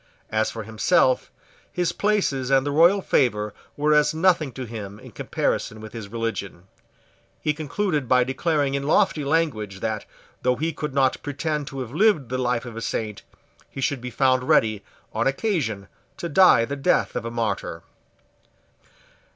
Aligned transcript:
As 0.31 0.49
for 0.49 0.63
himself, 0.63 1.29
his 1.71 1.91
places 1.91 2.49
and 2.49 2.65
the 2.65 2.71
royal 2.71 3.03
favour 3.03 3.53
were 3.77 3.93
as 3.93 4.15
nothing 4.15 4.51
to 4.53 4.65
him 4.65 4.99
in 4.99 5.11
comparison 5.11 5.79
with 5.79 5.93
his 5.93 6.07
religion. 6.07 6.63
He 7.39 7.53
concluded 7.53 8.07
by 8.09 8.23
declaring 8.23 8.73
in 8.73 8.87
lofty 8.87 9.23
language 9.23 9.79
that, 9.79 10.05
though 10.41 10.55
he 10.55 10.73
could 10.73 10.95
not 10.95 11.21
pretend 11.21 11.67
to 11.67 11.81
have 11.81 11.93
lived 11.93 12.29
the 12.29 12.39
life 12.39 12.65
of 12.65 12.75
a 12.75 12.81
saint, 12.81 13.21
he 13.69 13.79
should 13.79 14.01
be 14.01 14.09
found 14.09 14.45
ready, 14.49 14.83
on 15.13 15.27
occasion, 15.27 15.87
to 16.17 16.27
die 16.27 16.65
the 16.65 16.75
death 16.75 17.15
of 17.15 17.23
a 17.23 17.29
martyr. 17.29 17.83